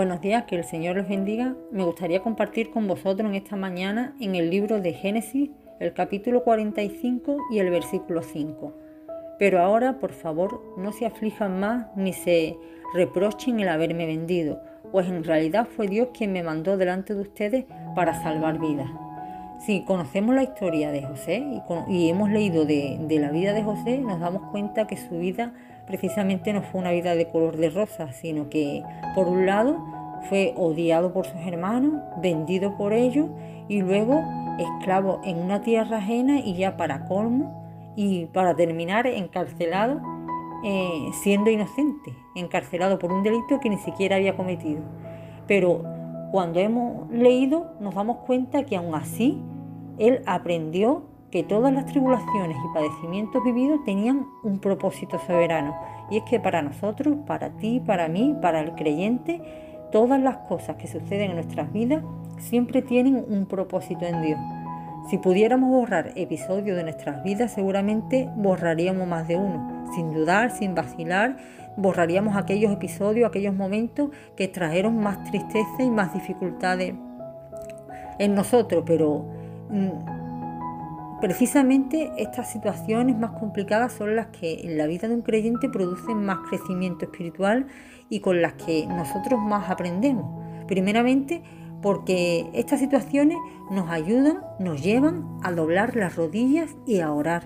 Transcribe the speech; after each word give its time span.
Buenos 0.00 0.22
días, 0.22 0.44
que 0.44 0.56
el 0.56 0.64
Señor 0.64 0.96
les 0.96 1.06
bendiga. 1.06 1.54
Me 1.70 1.84
gustaría 1.84 2.22
compartir 2.22 2.70
con 2.70 2.88
vosotros 2.88 3.28
en 3.28 3.34
esta 3.34 3.54
mañana 3.54 4.14
en 4.18 4.34
el 4.34 4.48
libro 4.48 4.80
de 4.80 4.94
Génesis, 4.94 5.50
el 5.78 5.92
capítulo 5.92 6.42
45 6.42 7.36
y 7.50 7.58
el 7.58 7.68
versículo 7.68 8.22
5. 8.22 8.72
Pero 9.38 9.60
ahora, 9.60 9.98
por 9.98 10.12
favor, 10.12 10.74
no 10.78 10.92
se 10.92 11.04
aflijan 11.04 11.60
más 11.60 11.88
ni 11.96 12.14
se 12.14 12.56
reprochen 12.94 13.60
el 13.60 13.68
haberme 13.68 14.06
vendido, 14.06 14.62
pues 14.90 15.06
en 15.06 15.22
realidad 15.22 15.68
fue 15.76 15.86
Dios 15.86 16.08
quien 16.16 16.32
me 16.32 16.42
mandó 16.42 16.78
delante 16.78 17.14
de 17.14 17.20
ustedes 17.20 17.66
para 17.94 18.22
salvar 18.22 18.58
vidas. 18.58 18.88
Si 19.66 19.84
conocemos 19.84 20.34
la 20.34 20.44
historia 20.44 20.92
de 20.92 21.02
José 21.02 21.44
y, 21.88 22.08
hemos 22.08 22.30
leído 22.30 22.64
de, 22.64 22.96
de 23.02 23.18
la 23.18 23.30
vida 23.30 23.52
de 23.52 23.62
José, 23.62 23.98
nos 23.98 24.18
damos 24.18 24.50
cuenta 24.50 24.86
que 24.86 24.96
su 24.96 25.18
vida 25.18 25.52
precisamente 25.90 26.52
no 26.52 26.62
fue 26.62 26.80
una 26.80 26.92
vida 26.92 27.16
de 27.16 27.28
color 27.28 27.56
de 27.56 27.68
rosa, 27.68 28.12
sino 28.12 28.48
que 28.48 28.82
por 29.16 29.26
un 29.26 29.44
lado 29.44 29.76
fue 30.28 30.54
odiado 30.56 31.12
por 31.12 31.26
sus 31.26 31.40
hermanos, 31.40 31.94
vendido 32.22 32.76
por 32.76 32.92
ellos 32.92 33.28
y 33.68 33.82
luego 33.82 34.22
esclavo 34.58 35.20
en 35.24 35.38
una 35.38 35.62
tierra 35.62 35.98
ajena 35.98 36.38
y 36.38 36.54
ya 36.54 36.76
para 36.76 37.06
colmo 37.06 37.92
y 37.96 38.26
para 38.26 38.54
terminar 38.54 39.08
encarcelado 39.08 40.00
eh, 40.62 41.10
siendo 41.22 41.50
inocente, 41.50 42.14
encarcelado 42.36 42.98
por 42.98 43.12
un 43.12 43.24
delito 43.24 43.58
que 43.58 43.68
ni 43.68 43.78
siquiera 43.78 44.16
había 44.16 44.36
cometido. 44.36 44.82
Pero 45.48 45.82
cuando 46.30 46.60
hemos 46.60 47.10
leído 47.10 47.72
nos 47.80 47.96
damos 47.96 48.18
cuenta 48.18 48.64
que 48.64 48.76
aún 48.76 48.94
así 48.94 49.42
él 49.98 50.22
aprendió 50.26 51.09
que 51.30 51.44
todas 51.44 51.72
las 51.72 51.86
tribulaciones 51.86 52.56
y 52.56 52.74
padecimientos 52.74 53.42
vividos 53.44 53.84
tenían 53.84 54.26
un 54.42 54.58
propósito 54.58 55.18
soberano. 55.18 55.74
Y 56.10 56.18
es 56.18 56.24
que 56.24 56.40
para 56.40 56.60
nosotros, 56.62 57.18
para 57.26 57.50
ti, 57.50 57.80
para 57.84 58.08
mí, 58.08 58.36
para 58.42 58.60
el 58.60 58.74
creyente, 58.74 59.40
todas 59.92 60.20
las 60.20 60.38
cosas 60.38 60.76
que 60.76 60.88
suceden 60.88 61.30
en 61.30 61.36
nuestras 61.36 61.72
vidas 61.72 62.02
siempre 62.38 62.82
tienen 62.82 63.24
un 63.28 63.46
propósito 63.46 64.04
en 64.06 64.22
Dios. 64.22 64.40
Si 65.08 65.18
pudiéramos 65.18 65.70
borrar 65.70 66.12
episodios 66.16 66.76
de 66.76 66.82
nuestras 66.82 67.22
vidas, 67.22 67.52
seguramente 67.52 68.28
borraríamos 68.36 69.06
más 69.06 69.26
de 69.28 69.36
uno. 69.36 69.84
Sin 69.94 70.12
dudar, 70.12 70.50
sin 70.50 70.74
vacilar, 70.74 71.36
borraríamos 71.76 72.36
aquellos 72.36 72.72
episodios, 72.72 73.28
aquellos 73.28 73.54
momentos 73.54 74.10
que 74.36 74.48
trajeron 74.48 74.96
más 74.98 75.24
tristeza 75.24 75.82
y 75.82 75.90
más 75.90 76.12
dificultades 76.12 76.94
en 78.18 78.34
nosotros, 78.34 78.84
pero 78.86 79.24
mm, 79.70 80.19
Precisamente 81.20 82.10
estas 82.16 82.50
situaciones 82.50 83.18
más 83.18 83.32
complicadas 83.32 83.92
son 83.92 84.16
las 84.16 84.28
que 84.28 84.62
en 84.62 84.78
la 84.78 84.86
vida 84.86 85.06
de 85.06 85.14
un 85.14 85.20
creyente 85.20 85.68
producen 85.68 86.24
más 86.24 86.38
crecimiento 86.48 87.04
espiritual 87.04 87.66
y 88.08 88.20
con 88.20 88.40
las 88.40 88.54
que 88.54 88.86
nosotros 88.86 89.38
más 89.38 89.68
aprendemos. 89.68 90.26
Primeramente 90.66 91.42
porque 91.82 92.48
estas 92.54 92.80
situaciones 92.80 93.36
nos 93.70 93.90
ayudan, 93.90 94.40
nos 94.58 94.82
llevan 94.82 95.26
a 95.42 95.52
doblar 95.52 95.94
las 95.94 96.16
rodillas 96.16 96.70
y 96.86 97.00
a 97.00 97.12
orar. 97.12 97.44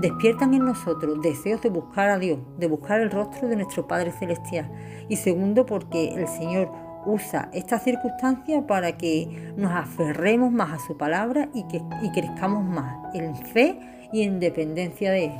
Despiertan 0.00 0.52
en 0.52 0.66
nosotros 0.66 1.22
deseos 1.22 1.62
de 1.62 1.70
buscar 1.70 2.10
a 2.10 2.18
Dios, 2.18 2.40
de 2.58 2.66
buscar 2.66 3.00
el 3.00 3.10
rostro 3.10 3.48
de 3.48 3.56
nuestro 3.56 3.86
Padre 3.86 4.12
Celestial. 4.12 4.70
Y 5.08 5.16
segundo 5.16 5.64
porque 5.64 6.14
el 6.14 6.28
Señor 6.28 6.70
usa 7.06 7.48
esta 7.52 7.78
circunstancia 7.78 8.66
para 8.66 8.96
que 8.96 9.52
nos 9.56 9.72
aferremos 9.72 10.52
más 10.52 10.72
a 10.72 10.78
su 10.86 10.96
palabra 10.96 11.48
y 11.54 11.64
que 11.64 11.82
crezcamos 12.12 12.64
más 12.64 13.14
en 13.14 13.34
fe 13.36 13.78
y 14.12 14.22
en 14.22 14.40
dependencia 14.40 15.10
de 15.10 15.26
Él. 15.26 15.32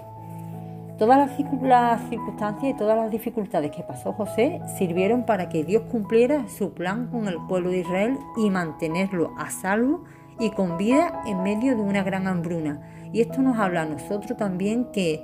Todas 0.98 1.18
las, 1.18 1.36
circunstancias 2.08 2.72
y 2.72 2.76
todas 2.76 2.96
las 2.96 3.10
dificultades 3.10 3.72
que 3.72 3.82
pasó 3.82 4.12
José 4.12 4.60
sirvieron 4.78 5.26
para 5.26 5.48
que 5.48 5.64
Dios 5.64 5.82
cumpliera 5.90 6.46
su 6.48 6.72
plan 6.72 7.08
con 7.08 7.26
el 7.26 7.36
pueblo 7.48 7.70
de 7.70 7.78
Israel 7.78 8.16
y 8.36 8.48
mantenerlo 8.48 9.32
a 9.36 9.50
salvo 9.50 10.04
y 10.38 10.50
con 10.50 10.78
vida 10.78 11.20
en 11.26 11.42
medio 11.42 11.74
de 11.74 11.82
una 11.82 12.04
gran 12.04 12.28
hambruna. 12.28 12.80
Y 13.12 13.22
esto 13.22 13.42
nos 13.42 13.58
habla 13.58 13.82
a 13.82 13.86
nosotros 13.86 14.38
también 14.38 14.86
que 14.92 15.20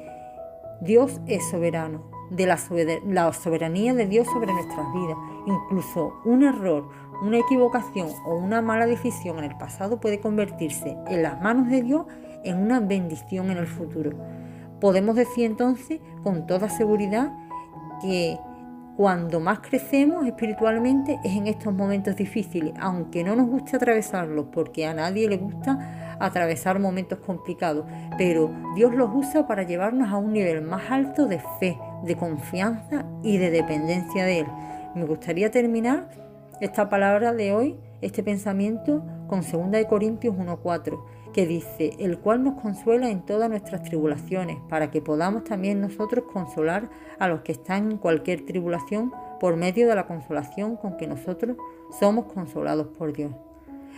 Dios 0.81 1.21
es 1.27 1.49
soberano, 1.51 2.09
de 2.31 2.47
la, 2.47 3.33
soberanía 3.33 3.95
de 3.95 4.07
Dios 4.07 4.27
sobre 4.27 4.53
nuestras 4.53 4.93
vidas. 4.93 5.17
Incluso 5.47 6.21
un 6.25 6.43
error, 6.43 6.89
una 7.23 7.39
equivocación 7.39 8.09
o 8.25 8.37
una 8.37 8.63
mala 8.63 8.87
decisión 8.87 9.39
en 9.39 9.45
el 9.45 9.59
pasado 9.59 10.01
puede 10.01 10.21
convertirse 10.21 10.97
en 11.09 11.23
las 11.23 11.41
manos 11.43 11.69
de 11.69 11.83
Dios 11.83 12.07
en 12.45 12.59
una 12.59 12.81
bendición 12.81 13.51
en 13.51 13.59
el 13.59 13.67
futuro. 13.67 14.13
Podemos 14.81 15.17
decir 15.17 15.45
entonces 15.45 16.01
con 16.23 16.47
toda 16.47 16.71
seguridad 16.71 17.33
que 18.01 18.39
cuando 18.97 19.41
más 19.41 19.61
crecemos 19.61 20.27
espiritualmente 20.27 21.19
es 21.25 21.37
en 21.37 21.47
estos 21.47 21.73
momentos 21.73 22.17
difíciles, 22.17 22.75
aunque 22.79 23.25
no 23.25 23.35
nos 23.35 23.47
guste 23.47 23.77
atravesarlos, 23.77 24.47
porque 24.53 24.87
a 24.87 24.95
nadie 24.95 25.29
le 25.29 25.39
gusta 25.39 26.09
atravesar 26.21 26.79
momentos 26.79 27.19
complicados, 27.19 27.85
pero 28.17 28.51
Dios 28.77 28.95
los 28.95 29.11
usa 29.13 29.47
para 29.47 29.65
llevarnos 29.65 30.13
a 30.13 30.17
un 30.17 30.33
nivel 30.33 30.63
más 30.63 30.91
alto 30.91 31.27
de 31.27 31.41
fe, 31.59 31.79
de 32.05 32.17
confianza 32.17 33.07
y 33.23 33.39
de 33.39 33.51
dependencia 33.51 34.25
de 34.25 34.41
Él. 34.41 34.47
Me 34.95 35.05
gustaría 35.05 35.51
terminar 35.51 36.09
esta 36.61 36.89
palabra 36.89 37.33
de 37.33 37.53
hoy, 37.53 37.81
este 38.03 38.23
pensamiento, 38.23 39.03
con 39.27 39.41
2 39.41 39.87
Corintios 39.87 40.37
1.4 40.37 41.01
que 41.33 41.47
dice, 41.47 41.93
el 41.99 42.19
cual 42.19 42.43
nos 42.43 42.61
consuela 42.61 43.09
en 43.09 43.25
todas 43.25 43.49
nuestras 43.49 43.83
tribulaciones, 43.83 44.59
para 44.69 44.91
que 44.91 45.01
podamos 45.01 45.45
también 45.45 45.81
nosotros 45.81 46.25
consolar 46.33 46.91
a 47.19 47.29
los 47.29 47.43
que 47.43 47.53
están 47.53 47.93
en 47.93 47.99
cualquier 47.99 48.45
tribulación 48.45 49.13
por 49.39 49.57
medio 49.57 49.89
de 49.89 49.95
la 49.95 50.07
consolación 50.07 50.77
con 50.77 50.97
que 50.97 51.07
nosotros 51.07 51.57
somos 51.99 52.27
consolados 52.27 52.89
por 52.89 53.13
Dios. 53.13 53.33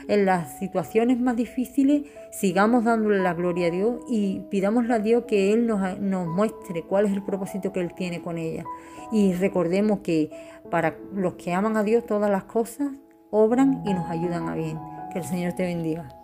En 0.09 0.27
las 0.27 0.59
situaciones 0.59 1.21
más 1.21 1.37
difíciles 1.37 2.03
sigamos 2.31 2.85
dándole 2.85 3.23
la 3.23 3.35
gloria 3.35 3.69
a 3.69 3.71
Dios 3.71 4.01
y 4.09 4.41
pidámosle 4.51 4.95
a 4.95 4.99
Dios 4.99 5.25
que 5.27 5.53
Él 5.53 5.67
nos, 5.67 5.99
nos 5.99 6.27
muestre 6.27 6.83
cuál 6.83 7.07
es 7.07 7.13
el 7.13 7.23
propósito 7.23 7.73
que 7.73 7.81
Él 7.81 7.95
tiene 7.95 8.23
con 8.23 8.39
ella. 8.39 8.65
Y 9.13 9.33
recordemos 9.35 10.01
que 10.01 10.31
para 10.71 10.97
los 11.13 11.35
que 11.35 11.53
aman 11.53 11.77
a 11.77 11.83
Dios 11.83 12.07
todas 12.07 12.31
las 12.31 12.45
cosas 12.45 12.93
obran 13.31 13.83
y 13.85 13.95
nos 13.95 14.09
ayudan 14.09 14.49
a 14.49 14.55
bien. 14.55 14.79
Que 15.13 15.19
el 15.19 15.25
Señor 15.25 15.53
te 15.53 15.65
bendiga. 15.65 16.22